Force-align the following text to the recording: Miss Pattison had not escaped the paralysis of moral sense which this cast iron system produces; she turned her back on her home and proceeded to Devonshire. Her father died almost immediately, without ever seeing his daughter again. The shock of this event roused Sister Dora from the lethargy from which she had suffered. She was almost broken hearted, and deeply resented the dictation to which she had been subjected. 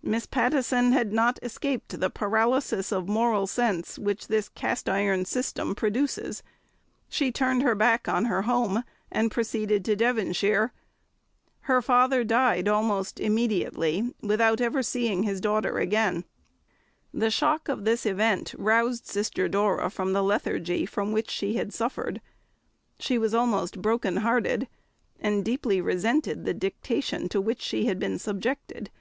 Miss 0.00 0.26
Pattison 0.26 0.92
had 0.92 1.12
not 1.12 1.40
escaped 1.42 1.98
the 1.98 2.08
paralysis 2.08 2.92
of 2.92 3.08
moral 3.08 3.48
sense 3.48 3.98
which 3.98 4.28
this 4.28 4.48
cast 4.48 4.88
iron 4.88 5.24
system 5.24 5.74
produces; 5.74 6.44
she 7.08 7.32
turned 7.32 7.62
her 7.64 7.74
back 7.74 8.06
on 8.06 8.26
her 8.26 8.42
home 8.42 8.84
and 9.10 9.28
proceeded 9.32 9.84
to 9.84 9.96
Devonshire. 9.96 10.72
Her 11.62 11.82
father 11.82 12.22
died 12.22 12.68
almost 12.68 13.18
immediately, 13.18 14.14
without 14.22 14.60
ever 14.60 14.84
seeing 14.84 15.24
his 15.24 15.40
daughter 15.40 15.78
again. 15.80 16.22
The 17.12 17.28
shock 17.28 17.66
of 17.68 17.84
this 17.84 18.06
event 18.06 18.54
roused 18.56 19.08
Sister 19.08 19.48
Dora 19.48 19.90
from 19.90 20.12
the 20.12 20.22
lethargy 20.22 20.86
from 20.86 21.10
which 21.10 21.28
she 21.28 21.54
had 21.54 21.74
suffered. 21.74 22.20
She 23.00 23.18
was 23.18 23.34
almost 23.34 23.82
broken 23.82 24.18
hearted, 24.18 24.68
and 25.18 25.44
deeply 25.44 25.80
resented 25.80 26.44
the 26.44 26.54
dictation 26.54 27.28
to 27.30 27.40
which 27.40 27.60
she 27.62 27.86
had 27.86 27.98
been 27.98 28.20
subjected. 28.20 28.92